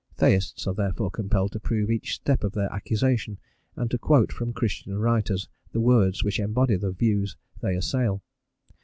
[0.15, 3.37] Theists are therefore compelled to prove each step of their accusation,
[3.75, 8.23] and to quote from Christian writers the words which embody the views they assail.